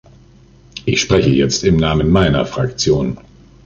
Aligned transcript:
Ich 0.87 0.99
spreche 0.99 1.29
jetzt 1.29 1.63
im 1.63 1.77
Namen 1.77 2.09
meiner 2.09 2.47
Fraktion. 2.47 3.19